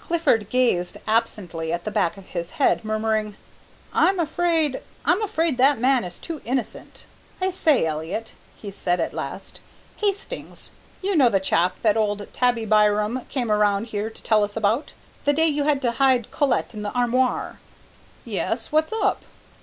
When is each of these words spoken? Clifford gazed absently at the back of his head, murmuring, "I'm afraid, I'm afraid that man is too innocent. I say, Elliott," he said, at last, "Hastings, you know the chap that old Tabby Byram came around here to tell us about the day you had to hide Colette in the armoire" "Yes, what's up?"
Clifford 0.00 0.50
gazed 0.50 0.98
absently 1.06 1.72
at 1.72 1.84
the 1.84 1.90
back 1.90 2.18
of 2.18 2.26
his 2.26 2.50
head, 2.60 2.84
murmuring, 2.84 3.36
"I'm 3.94 4.20
afraid, 4.20 4.82
I'm 5.06 5.22
afraid 5.22 5.56
that 5.56 5.80
man 5.80 6.04
is 6.04 6.18
too 6.18 6.42
innocent. 6.44 7.06
I 7.40 7.50
say, 7.50 7.86
Elliott," 7.86 8.34
he 8.54 8.70
said, 8.70 9.00
at 9.00 9.14
last, 9.14 9.60
"Hastings, 9.96 10.72
you 11.00 11.16
know 11.16 11.30
the 11.30 11.40
chap 11.40 11.80
that 11.80 11.96
old 11.96 12.26
Tabby 12.34 12.66
Byram 12.66 13.22
came 13.30 13.50
around 13.50 13.84
here 13.84 14.10
to 14.10 14.22
tell 14.22 14.44
us 14.44 14.58
about 14.58 14.92
the 15.24 15.32
day 15.32 15.46
you 15.46 15.64
had 15.64 15.80
to 15.80 15.92
hide 15.92 16.30
Colette 16.30 16.74
in 16.74 16.82
the 16.82 16.92
armoire" 16.92 17.58
"Yes, 18.26 18.70
what's 18.70 18.92
up?" 18.92 19.22